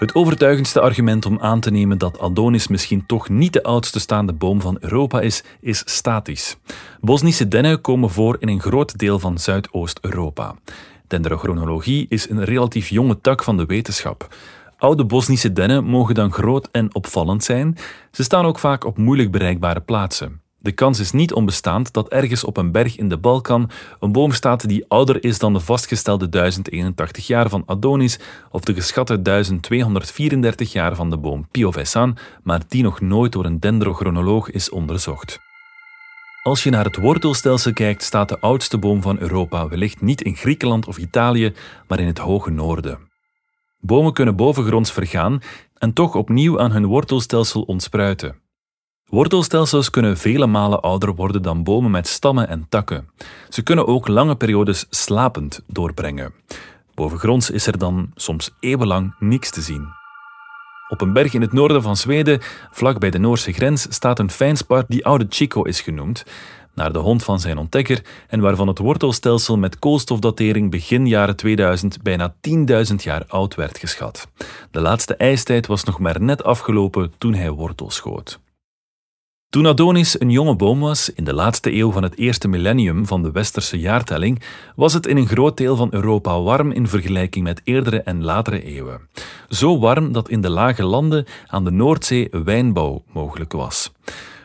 Het 0.00 0.14
overtuigendste 0.14 0.80
argument 0.80 1.26
om 1.26 1.38
aan 1.40 1.60
te 1.60 1.70
nemen 1.70 1.98
dat 1.98 2.18
Adonis 2.18 2.68
misschien 2.68 3.06
toch 3.06 3.28
niet 3.28 3.52
de 3.52 3.62
oudste 3.62 4.00
staande 4.00 4.32
boom 4.32 4.60
van 4.60 4.76
Europa 4.80 5.20
is, 5.20 5.44
is 5.60 5.82
statisch. 5.84 6.56
Bosnische 7.00 7.48
dennen 7.48 7.80
komen 7.80 8.10
voor 8.10 8.36
in 8.40 8.48
een 8.48 8.60
groot 8.60 8.98
deel 8.98 9.18
van 9.18 9.38
Zuidoost-Europa. 9.38 10.54
Dendrochronologie 11.10 12.06
is 12.08 12.28
een 12.28 12.44
relatief 12.44 12.88
jonge 12.88 13.20
tak 13.20 13.42
van 13.42 13.56
de 13.56 13.66
wetenschap. 13.66 14.34
Oude 14.78 15.04
Bosnische 15.04 15.52
dennen 15.52 15.84
mogen 15.84 16.14
dan 16.14 16.32
groot 16.32 16.68
en 16.70 16.94
opvallend 16.94 17.44
zijn. 17.44 17.76
Ze 18.10 18.22
staan 18.22 18.44
ook 18.44 18.58
vaak 18.58 18.84
op 18.84 18.98
moeilijk 18.98 19.30
bereikbare 19.30 19.80
plaatsen. 19.80 20.40
De 20.58 20.72
kans 20.72 21.00
is 21.00 21.12
niet 21.12 21.32
onbestaand 21.32 21.92
dat 21.92 22.08
ergens 22.08 22.44
op 22.44 22.56
een 22.56 22.72
berg 22.72 22.96
in 22.96 23.08
de 23.08 23.18
Balkan 23.18 23.70
een 24.00 24.12
boom 24.12 24.32
staat 24.32 24.68
die 24.68 24.84
ouder 24.88 25.24
is 25.24 25.38
dan 25.38 25.52
de 25.52 25.60
vastgestelde 25.60 26.28
1081 26.28 27.26
jaar 27.26 27.48
van 27.48 27.62
Adonis 27.66 28.18
of 28.50 28.60
de 28.60 28.74
geschatte 28.74 29.22
1234 29.22 30.72
jaar 30.72 30.94
van 30.94 31.10
de 31.10 31.18
boom 31.18 31.48
Piovessan, 31.50 32.16
maar 32.42 32.60
die 32.68 32.82
nog 32.82 33.00
nooit 33.00 33.32
door 33.32 33.44
een 33.44 33.60
dendrochronoloog 33.60 34.50
is 34.50 34.70
onderzocht. 34.70 35.49
Als 36.42 36.62
je 36.62 36.70
naar 36.70 36.84
het 36.84 36.96
wortelstelsel 36.96 37.72
kijkt, 37.72 38.02
staat 38.02 38.28
de 38.28 38.40
oudste 38.40 38.78
boom 38.78 39.02
van 39.02 39.18
Europa 39.18 39.68
wellicht 39.68 40.00
niet 40.00 40.22
in 40.22 40.36
Griekenland 40.36 40.86
of 40.86 40.98
Italië, 40.98 41.52
maar 41.88 42.00
in 42.00 42.06
het 42.06 42.18
hoge 42.18 42.50
noorden. 42.50 42.98
Bomen 43.80 44.12
kunnen 44.12 44.36
bovengronds 44.36 44.92
vergaan 44.92 45.40
en 45.74 45.92
toch 45.92 46.14
opnieuw 46.14 46.60
aan 46.60 46.72
hun 46.72 46.86
wortelstelsel 46.86 47.62
ontspruiten. 47.62 48.40
Wortelstelsels 49.04 49.90
kunnen 49.90 50.16
vele 50.18 50.46
malen 50.46 50.80
ouder 50.80 51.14
worden 51.14 51.42
dan 51.42 51.62
bomen 51.62 51.90
met 51.90 52.06
stammen 52.06 52.48
en 52.48 52.66
takken. 52.68 53.08
Ze 53.48 53.62
kunnen 53.62 53.86
ook 53.86 54.08
lange 54.08 54.36
periodes 54.36 54.86
slapend 54.90 55.62
doorbrengen. 55.66 56.34
Bovengronds 56.94 57.50
is 57.50 57.66
er 57.66 57.78
dan 57.78 58.10
soms 58.14 58.50
eeuwenlang 58.60 59.14
niks 59.18 59.50
te 59.50 59.60
zien. 59.60 59.99
Op 60.90 61.00
een 61.00 61.12
berg 61.12 61.34
in 61.34 61.40
het 61.40 61.52
noorden 61.52 61.82
van 61.82 61.96
Zweden, 61.96 62.40
vlak 62.70 62.98
bij 62.98 63.10
de 63.10 63.18
Noorse 63.18 63.52
grens, 63.52 63.86
staat 63.90 64.18
een 64.18 64.30
fijnspar 64.30 64.84
die 64.88 65.04
Oude 65.04 65.26
Chico 65.28 65.62
is 65.62 65.80
genoemd, 65.80 66.24
naar 66.74 66.92
de 66.92 66.98
hond 66.98 67.24
van 67.24 67.40
zijn 67.40 67.58
ontdekker 67.58 68.04
en 68.28 68.40
waarvan 68.40 68.68
het 68.68 68.78
wortelstelsel 68.78 69.58
met 69.58 69.78
koolstofdatering 69.78 70.70
begin 70.70 71.06
jaren 71.06 71.36
2000 71.36 72.02
bijna 72.02 72.34
10.000 72.90 72.94
jaar 72.96 73.24
oud 73.28 73.54
werd 73.54 73.78
geschat. 73.78 74.28
De 74.70 74.80
laatste 74.80 75.16
ijstijd 75.16 75.66
was 75.66 75.84
nog 75.84 75.98
maar 75.98 76.20
net 76.20 76.44
afgelopen 76.44 77.12
toen 77.18 77.34
hij 77.34 77.50
wortels 77.50 77.94
schoot. 77.94 78.40
Toen 79.50 79.66
Adonis 79.66 80.20
een 80.20 80.30
jonge 80.30 80.56
boom 80.56 80.80
was, 80.80 81.12
in 81.12 81.24
de 81.24 81.34
laatste 81.34 81.74
eeuw 81.74 81.90
van 81.90 82.02
het 82.02 82.18
eerste 82.18 82.48
millennium 82.48 83.06
van 83.06 83.22
de 83.22 83.30
westerse 83.30 83.78
jaartelling, 83.78 84.42
was 84.76 84.92
het 84.92 85.06
in 85.06 85.16
een 85.16 85.26
groot 85.26 85.56
deel 85.56 85.76
van 85.76 85.88
Europa 85.90 86.40
warm 86.40 86.70
in 86.72 86.88
vergelijking 86.88 87.44
met 87.44 87.60
eerdere 87.64 88.02
en 88.02 88.24
latere 88.24 88.62
eeuwen. 88.62 89.08
Zo 89.48 89.78
warm 89.78 90.12
dat 90.12 90.28
in 90.28 90.40
de 90.40 90.50
lage 90.50 90.84
landen 90.84 91.26
aan 91.46 91.64
de 91.64 91.70
Noordzee 91.70 92.28
wijnbouw 92.30 93.02
mogelijk 93.12 93.52
was. 93.52 93.92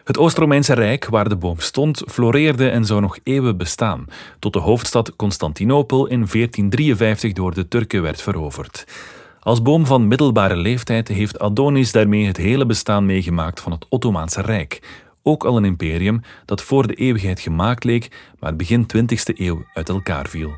Het 0.03 0.17
Oost-Romeinse 0.17 0.73
Rijk, 0.73 1.05
waar 1.05 1.29
de 1.29 1.35
boom 1.35 1.59
stond, 1.59 2.03
floreerde 2.07 2.69
en 2.69 2.85
zou 2.85 3.01
nog 3.01 3.17
eeuwen 3.23 3.57
bestaan, 3.57 4.05
tot 4.39 4.53
de 4.53 4.59
hoofdstad 4.59 5.15
Constantinopel 5.15 6.05
in 6.05 6.27
1453 6.31 7.33
door 7.33 7.53
de 7.53 7.67
Turken 7.67 8.01
werd 8.01 8.21
veroverd. 8.21 8.85
Als 9.45 9.61
boom 9.61 9.85
van 9.85 10.07
middelbare 10.07 10.55
leeftijd 10.55 11.07
heeft 11.07 11.39
Adonis 11.39 11.91
daarmee 11.91 12.25
het 12.25 12.37
hele 12.37 12.65
bestaan 12.65 13.05
meegemaakt 13.05 13.59
van 13.59 13.71
het 13.71 13.85
Ottomaanse 13.89 14.41
Rijk, 14.41 14.79
ook 15.23 15.45
al 15.45 15.57
een 15.57 15.65
imperium 15.65 16.21
dat 16.45 16.61
voor 16.61 16.87
de 16.87 16.93
eeuwigheid 16.93 17.39
gemaakt 17.39 17.83
leek, 17.83 18.33
maar 18.39 18.55
begin 18.55 18.85
20e 18.97 19.37
eeuw 19.37 19.65
uit 19.73 19.89
elkaar 19.89 20.27
viel. 20.27 20.51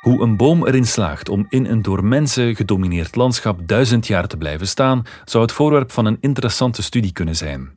Hoe 0.00 0.22
een 0.22 0.36
boom 0.36 0.66
erin 0.66 0.86
slaagt 0.86 1.28
om 1.28 1.46
in 1.48 1.66
een 1.66 1.82
door 1.82 2.04
mensen 2.04 2.56
gedomineerd 2.56 3.16
landschap 3.16 3.68
duizend 3.68 4.06
jaar 4.06 4.26
te 4.26 4.36
blijven 4.36 4.66
staan, 4.66 5.02
zou 5.24 5.44
het 5.44 5.52
voorwerp 5.52 5.92
van 5.92 6.06
een 6.06 6.18
interessante 6.20 6.82
studie 6.82 7.12
kunnen 7.12 7.36
zijn. 7.36 7.70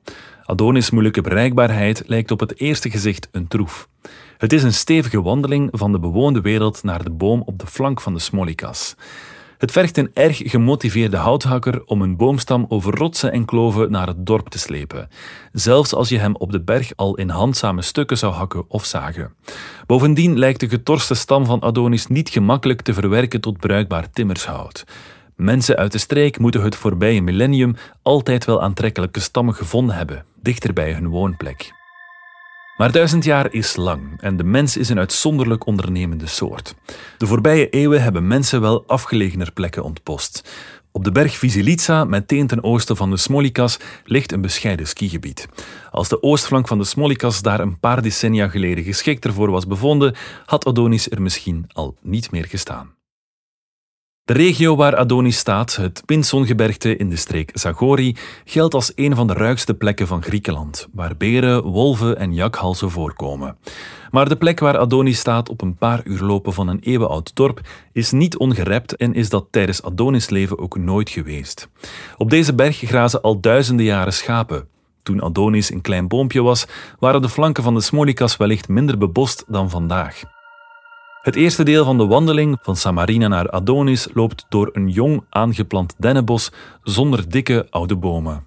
Adonis' 0.43 0.91
moeilijke 0.91 1.21
bereikbaarheid 1.21 2.03
lijkt 2.05 2.31
op 2.31 2.39
het 2.39 2.59
eerste 2.59 2.89
gezicht 2.89 3.29
een 3.31 3.47
troef. 3.47 3.89
Het 4.37 4.53
is 4.53 4.63
een 4.63 4.73
stevige 4.73 5.21
wandeling 5.21 5.69
van 5.71 5.91
de 5.91 5.99
bewoonde 5.99 6.41
wereld 6.41 6.83
naar 6.83 7.03
de 7.03 7.11
boom 7.11 7.41
op 7.45 7.59
de 7.59 7.67
flank 7.67 8.01
van 8.01 8.13
de 8.13 8.19
Smolikas. 8.19 8.95
Het 9.57 9.71
vergt 9.71 9.97
een 9.97 10.11
erg 10.13 10.41
gemotiveerde 10.45 11.17
houthakker 11.17 11.81
om 11.85 12.01
een 12.01 12.17
boomstam 12.17 12.65
over 12.69 12.95
rotsen 12.95 13.31
en 13.31 13.45
kloven 13.45 13.91
naar 13.91 14.07
het 14.07 14.25
dorp 14.25 14.49
te 14.49 14.59
slepen, 14.59 15.09
zelfs 15.51 15.93
als 15.93 16.09
je 16.09 16.17
hem 16.17 16.35
op 16.35 16.51
de 16.51 16.61
berg 16.61 16.91
al 16.95 17.15
in 17.15 17.29
handzame 17.29 17.81
stukken 17.81 18.17
zou 18.17 18.33
hakken 18.33 18.65
of 18.67 18.85
zagen. 18.85 19.33
Bovendien 19.85 20.37
lijkt 20.37 20.59
de 20.59 20.69
getorste 20.69 21.13
stam 21.13 21.45
van 21.45 21.59
Adonis 21.59 22.07
niet 22.07 22.29
gemakkelijk 22.29 22.81
te 22.81 22.93
verwerken 22.93 23.41
tot 23.41 23.57
bruikbaar 23.57 24.09
timmershout. 24.09 24.83
Mensen 25.35 25.75
uit 25.75 25.91
de 25.91 25.97
streek 25.97 26.39
moeten 26.39 26.61
het 26.61 26.75
voorbije 26.75 27.21
millennium 27.21 27.75
altijd 28.01 28.45
wel 28.45 28.61
aantrekkelijke 28.61 29.19
stammen 29.19 29.53
gevonden 29.53 29.95
hebben, 29.95 30.25
dichter 30.41 30.73
bij 30.73 30.93
hun 30.93 31.07
woonplek. 31.07 31.71
Maar 32.77 32.91
duizend 32.91 33.23
jaar 33.23 33.53
is 33.53 33.75
lang 33.75 34.21
en 34.21 34.37
de 34.37 34.43
mens 34.43 34.77
is 34.77 34.89
een 34.89 34.97
uitzonderlijk 34.97 35.65
ondernemende 35.65 36.27
soort. 36.27 36.75
De 37.17 37.27
voorbije 37.27 37.69
eeuwen 37.69 38.01
hebben 38.01 38.27
mensen 38.27 38.61
wel 38.61 38.83
afgelegener 38.87 39.51
plekken 39.51 39.83
ontpost. 39.83 40.49
Op 40.91 41.03
de 41.03 41.11
berg 41.11 41.37
Visilica, 41.37 42.03
meteen 42.03 42.47
ten 42.47 42.63
oosten 42.63 42.95
van 42.95 43.09
de 43.09 43.17
Smolikas, 43.17 43.79
ligt 44.05 44.31
een 44.31 44.41
bescheiden 44.41 44.87
skigebied. 44.87 45.47
Als 45.91 46.09
de 46.09 46.23
oostflank 46.23 46.67
van 46.67 46.77
de 46.77 46.83
Smolikas 46.83 47.41
daar 47.41 47.59
een 47.59 47.79
paar 47.79 48.01
decennia 48.01 48.47
geleden 48.47 48.83
geschikter 48.83 49.33
voor 49.33 49.51
was 49.51 49.67
bevonden, 49.67 50.15
had 50.45 50.65
Adonis 50.65 51.11
er 51.11 51.21
misschien 51.21 51.65
al 51.73 51.97
niet 52.01 52.31
meer 52.31 52.45
gestaan. 52.45 52.96
De 54.27 54.33
regio 54.33 54.75
waar 54.75 54.95
Adonis 54.95 55.37
staat, 55.37 55.75
het 55.75 56.03
Pinsongebergte 56.05 56.97
in 56.97 57.09
de 57.09 57.15
streek 57.15 57.51
Zagori, 57.53 58.15
geldt 58.45 58.73
als 58.73 58.91
een 58.95 59.15
van 59.15 59.27
de 59.27 59.33
ruigste 59.33 59.73
plekken 59.73 60.07
van 60.07 60.23
Griekenland, 60.23 60.87
waar 60.93 61.17
beren, 61.17 61.63
wolven 61.63 62.17
en 62.17 62.33
jakhalzen 62.33 62.91
voorkomen. 62.91 63.57
Maar 64.11 64.29
de 64.29 64.37
plek 64.37 64.59
waar 64.59 64.77
Adonis 64.77 65.19
staat 65.19 65.49
op 65.49 65.61
een 65.61 65.75
paar 65.75 66.01
uur 66.03 66.21
lopen 66.21 66.53
van 66.53 66.67
een 66.67 66.79
eeuwenoud 66.79 67.35
dorp 67.35 67.61
is 67.93 68.11
niet 68.11 68.37
ongerept 68.37 68.95
en 68.95 69.13
is 69.13 69.29
dat 69.29 69.47
tijdens 69.51 69.83
Adonis' 69.83 70.29
leven 70.29 70.59
ook 70.59 70.77
nooit 70.77 71.09
geweest. 71.09 71.69
Op 72.17 72.29
deze 72.29 72.55
berg 72.55 72.77
grazen 72.77 73.21
al 73.21 73.39
duizenden 73.39 73.85
jaren 73.85 74.13
schapen. 74.13 74.67
Toen 75.03 75.21
Adonis 75.21 75.71
een 75.71 75.81
klein 75.81 76.07
boompje 76.07 76.41
was, 76.41 76.65
waren 76.99 77.21
de 77.21 77.29
flanken 77.29 77.63
van 77.63 77.73
de 77.73 77.81
Smolikas 77.81 78.37
wellicht 78.37 78.67
minder 78.67 78.97
bebost 78.97 79.43
dan 79.47 79.69
vandaag. 79.69 80.36
Het 81.27 81.35
eerste 81.35 81.63
deel 81.63 81.85
van 81.85 81.97
de 81.97 82.05
wandeling 82.05 82.57
van 82.61 82.75
Samarina 82.75 83.27
naar 83.27 83.49
Adonis 83.49 84.07
loopt 84.13 84.45
door 84.49 84.69
een 84.73 84.89
jong 84.89 85.23
aangeplant 85.29 85.93
dennenbos 85.97 86.51
zonder 86.83 87.29
dikke 87.29 87.67
oude 87.69 87.95
bomen. 87.95 88.45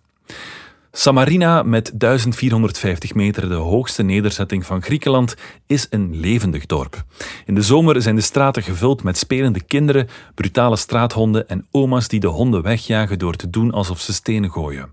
Samarina, 0.93 1.63
met 1.63 1.93
1450 1.95 3.15
meter 3.15 3.49
de 3.49 3.55
hoogste 3.55 4.03
nederzetting 4.03 4.67
van 4.67 4.83
Griekenland, 4.83 5.35
is 5.67 5.87
een 5.91 6.21
levendig 6.21 6.67
dorp. 6.67 7.05
In 7.47 7.55
de 7.55 7.63
zomer 7.63 8.03
zijn 8.03 8.15
de 8.15 8.21
straten 8.21 8.63
gevuld 8.63 9.03
met 9.03 9.19
spelende 9.19 9.63
kinderen, 9.63 10.09
brutale 10.35 10.77
straathonden 10.77 11.49
en 11.49 11.67
oma's 11.71 12.09
die 12.09 12.21
de 12.21 12.27
honden 12.27 12.63
wegjagen 12.63 13.19
door 13.19 13.37
te 13.37 13.51
doen 13.51 13.71
alsof 13.71 14.01
ze 14.01 14.13
stenen 14.13 14.51
gooien. 14.51 14.93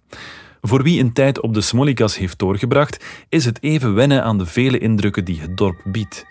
Voor 0.62 0.84
wie 0.84 1.00
een 1.00 1.13
tijd 1.13 1.41
op 1.41 1.53
de 1.53 1.62
Smolikas 1.62 2.17
heeft 2.17 2.39
doorgebracht, 2.39 3.06
is 3.29 3.46
het 3.46 3.63
even 3.63 3.94
wennen 3.94 4.24
aan 4.24 4.38
de 4.38 4.46
vele 4.46 4.77
indrukken 4.77 5.25
die 5.25 5.41
het 5.41 5.58
dorp 5.58 5.82
biedt. 5.84 6.25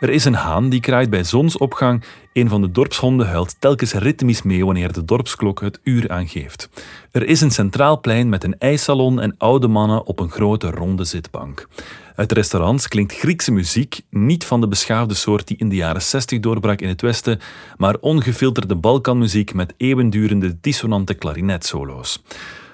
Er 0.00 0.10
is 0.10 0.24
een 0.24 0.34
haan 0.34 0.68
die 0.68 0.80
kraait 0.80 1.10
bij 1.10 1.24
zonsopgang. 1.24 2.04
Een 2.32 2.48
van 2.48 2.60
de 2.60 2.70
dorpshonden 2.70 3.26
huilt 3.26 3.60
telkens 3.60 3.92
ritmisch 3.92 4.42
mee 4.42 4.64
wanneer 4.64 4.92
de 4.92 5.04
dorpsklok 5.04 5.60
het 5.60 5.80
uur 5.82 6.10
aangeeft. 6.10 6.68
Er 7.10 7.22
is 7.22 7.40
een 7.40 7.50
centraal 7.50 8.00
plein 8.00 8.28
met 8.28 8.44
een 8.44 8.58
ijssalon 8.58 9.20
en 9.20 9.34
oude 9.38 9.68
mannen 9.68 10.06
op 10.06 10.20
een 10.20 10.30
grote 10.30 10.70
ronde 10.70 11.04
zitbank. 11.04 11.68
Uit 12.14 12.32
restaurants 12.32 12.88
klinkt 12.88 13.14
Griekse 13.14 13.52
muziek, 13.52 14.00
niet 14.10 14.44
van 14.44 14.60
de 14.60 14.68
beschaafde 14.68 15.14
soort 15.14 15.46
die 15.46 15.56
in 15.56 15.68
de 15.68 15.76
jaren 15.76 16.02
60 16.02 16.40
doorbrak 16.40 16.80
in 16.80 16.88
het 16.88 17.02
Westen, 17.02 17.40
maar 17.76 17.96
ongefilterde 18.00 18.76
Balkanmuziek 18.76 19.54
met 19.54 19.74
eeuwendurende 19.76 20.56
dissonante 20.60 21.14
klarinetsolo's. 21.14 22.22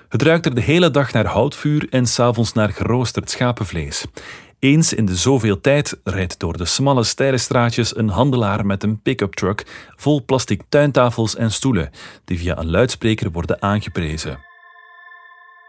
Het 0.08 0.22
ruikt 0.22 0.46
er 0.46 0.54
de 0.54 0.60
hele 0.60 0.90
dag 0.90 1.12
naar 1.12 1.26
houtvuur 1.26 1.86
en 1.90 2.06
s'avonds 2.06 2.52
naar 2.52 2.72
geroosterd 2.72 3.30
schapenvlees. 3.30 4.04
Eens 4.62 4.92
in 4.92 5.04
de 5.04 5.16
zoveel 5.16 5.60
tijd 5.60 6.00
rijdt 6.04 6.38
door 6.38 6.56
de 6.56 6.64
smalle 6.64 7.04
steile 7.04 7.38
straatjes 7.38 7.96
een 7.96 8.08
handelaar 8.08 8.66
met 8.66 8.82
een 8.82 9.00
pick-up 9.00 9.34
truck 9.34 9.90
vol 9.96 10.24
plastic 10.24 10.62
tuintafels 10.68 11.36
en 11.36 11.52
stoelen, 11.52 11.90
die 12.24 12.38
via 12.38 12.58
een 12.58 12.70
luidspreker 12.70 13.30
worden 13.30 13.62
aangeprezen. 13.62 14.38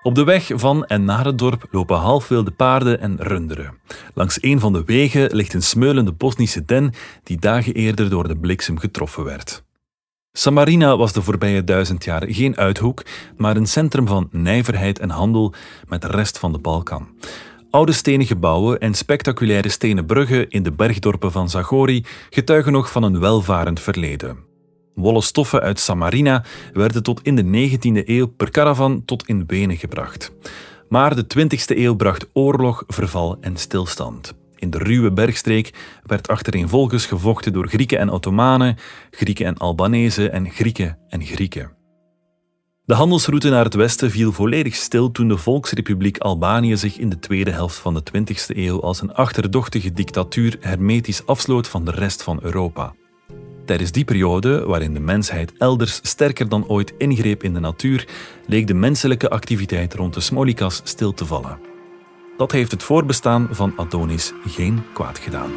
Op 0.03 0.15
de 0.15 0.23
weg 0.23 0.50
van 0.53 0.85
en 0.85 1.05
naar 1.05 1.25
het 1.25 1.38
dorp 1.38 1.67
lopen 1.71 1.97
halfwilde 1.97 2.51
paarden 2.51 3.00
en 3.00 3.15
runderen. 3.19 3.77
Langs 4.13 4.43
een 4.43 4.59
van 4.59 4.73
de 4.73 4.83
wegen 4.85 5.35
ligt 5.35 5.53
een 5.53 5.63
smeulende 5.63 6.12
Bosnische 6.12 6.65
den 6.65 6.93
die 7.23 7.39
dagen 7.39 7.73
eerder 7.73 8.09
door 8.09 8.27
de 8.27 8.38
bliksem 8.38 8.79
getroffen 8.79 9.23
werd. 9.23 9.63
Samarina 10.31 10.97
was 10.97 11.13
de 11.13 11.21
voorbije 11.21 11.63
duizend 11.63 12.03
jaar 12.03 12.23
geen 12.27 12.57
uithoek, 12.57 13.03
maar 13.38 13.55
een 13.55 13.67
centrum 13.67 14.07
van 14.07 14.27
nijverheid 14.31 15.00
en 15.00 15.09
handel 15.09 15.53
met 15.88 16.01
de 16.01 16.07
rest 16.07 16.39
van 16.39 16.51
de 16.51 16.59
Balkan. 16.59 17.07
Oude 17.73 17.91
stenen 17.91 18.25
gebouwen 18.25 18.79
en 18.79 18.93
spectaculaire 18.93 19.69
stenen 19.69 20.05
bruggen 20.05 20.49
in 20.49 20.63
de 20.63 20.71
bergdorpen 20.71 21.31
van 21.31 21.49
Zagori 21.49 22.05
getuigen 22.29 22.71
nog 22.71 22.91
van 22.91 23.03
een 23.03 23.19
welvarend 23.19 23.79
verleden. 23.79 24.37
Wollen 24.95 25.21
stoffen 25.21 25.61
uit 25.61 25.79
Samarina 25.79 26.43
werden 26.73 27.03
tot 27.03 27.21
in 27.23 27.35
de 27.35 27.69
19e 27.69 28.07
eeuw 28.07 28.27
per 28.27 28.49
caravan 28.49 29.05
tot 29.05 29.27
in 29.27 29.43
Wenen 29.47 29.77
gebracht. 29.77 30.31
Maar 30.89 31.15
de 31.15 31.25
20e 31.37 31.77
eeuw 31.77 31.95
bracht 31.95 32.27
oorlog, 32.33 32.83
verval 32.87 33.37
en 33.41 33.57
stilstand. 33.57 34.33
In 34.55 34.69
de 34.69 34.77
ruwe 34.77 35.11
bergstreek 35.11 35.73
werd 36.05 36.27
achtereenvolgens 36.27 37.05
gevochten 37.05 37.53
door 37.53 37.67
Grieken 37.67 37.99
en 37.99 38.09
Ottomanen, 38.09 38.77
Grieken 39.11 39.45
en 39.45 39.57
Albanese 39.57 40.29
en 40.29 40.49
Grieken 40.51 40.97
en 41.09 41.25
Grieken. 41.25 41.82
De 42.85 42.93
handelsroute 42.93 43.49
naar 43.49 43.63
het 43.63 43.73
westen 43.73 44.11
viel 44.11 44.31
volledig 44.31 44.75
stil 44.75 45.11
toen 45.11 45.27
de 45.27 45.37
Volksrepubliek 45.37 46.17
Albanië 46.17 46.77
zich 46.77 46.97
in 46.97 47.09
de 47.09 47.19
tweede 47.19 47.51
helft 47.51 47.75
van 47.75 47.93
de 47.93 48.03
20e 48.17 48.55
eeuw 48.55 48.81
als 48.81 49.01
een 49.01 49.13
achterdochtige 49.13 49.91
dictatuur 49.91 50.57
hermetisch 50.59 51.25
afsloot 51.25 51.67
van 51.67 51.85
de 51.85 51.91
rest 51.91 52.23
van 52.23 52.39
Europa. 52.41 52.93
Tijdens 53.65 53.91
die 53.91 54.05
periode, 54.05 54.65
waarin 54.65 54.93
de 54.93 54.99
mensheid 54.99 55.53
elders 55.57 55.99
sterker 56.01 56.49
dan 56.49 56.67
ooit 56.67 56.93
ingreep 56.97 57.43
in 57.43 57.53
de 57.53 57.59
natuur, 57.59 58.07
leek 58.47 58.67
de 58.67 58.73
menselijke 58.73 59.29
activiteit 59.29 59.93
rond 59.93 60.13
de 60.13 60.19
Smolikas 60.19 60.81
stil 60.83 61.13
te 61.13 61.25
vallen. 61.25 61.59
Dat 62.37 62.51
heeft 62.51 62.71
het 62.71 62.83
voorbestaan 62.83 63.47
van 63.51 63.73
Adonis 63.75 64.33
geen 64.45 64.83
kwaad 64.93 65.19
gedaan. 65.19 65.51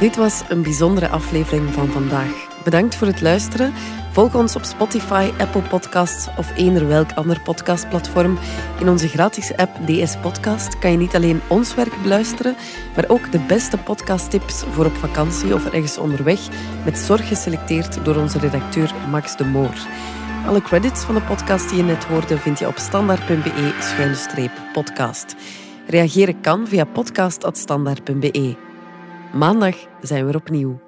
Dit 0.00 0.16
was 0.16 0.42
een 0.48 0.62
bijzondere 0.62 1.08
aflevering 1.08 1.74
van 1.74 1.88
vandaag. 1.88 2.45
Bedankt 2.66 2.96
voor 2.96 3.06
het 3.06 3.20
luisteren. 3.20 3.72
Volg 4.12 4.34
ons 4.34 4.56
op 4.56 4.64
Spotify, 4.64 5.30
Apple 5.38 5.62
Podcasts 5.62 6.28
of 6.38 6.56
eender 6.56 6.88
welk 6.88 7.12
ander 7.12 7.40
podcastplatform. 7.40 8.38
In 8.80 8.88
onze 8.88 9.08
gratis 9.08 9.56
app 9.56 9.86
DS 9.86 10.16
Podcast 10.20 10.78
kan 10.78 10.90
je 10.90 10.96
niet 10.96 11.14
alleen 11.14 11.40
ons 11.48 11.74
werk 11.74 12.02
beluisteren, 12.02 12.56
maar 12.94 13.08
ook 13.08 13.32
de 13.32 13.38
beste 13.38 13.78
podcasttips 13.78 14.64
voor 14.70 14.86
op 14.86 14.96
vakantie 14.96 15.54
of 15.54 15.66
ergens 15.66 15.98
onderweg, 15.98 16.40
met 16.84 16.98
zorg 16.98 17.28
geselecteerd 17.28 18.04
door 18.04 18.16
onze 18.16 18.38
redacteur 18.38 18.94
Max 19.10 19.36
de 19.36 19.44
Moor. 19.44 19.74
Alle 20.46 20.62
credits 20.62 21.04
van 21.04 21.14
de 21.14 21.22
podcast 21.22 21.68
die 21.68 21.78
je 21.78 21.84
net 21.84 22.04
hoorde 22.04 22.38
vind 22.38 22.58
je 22.58 22.66
op 22.66 22.78
standaard.be-podcast. 22.78 25.34
Reageren 25.86 26.40
kan 26.40 26.68
via 26.68 26.84
podcast.standaard.be. 26.84 28.56
Maandag 29.32 29.76
zijn 30.00 30.24
we 30.24 30.30
er 30.30 30.36
opnieuw. 30.36 30.85